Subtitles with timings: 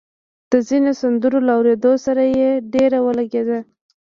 [0.51, 3.59] د ځينو سندرو له اورېدو سره يې ډېره ولګېده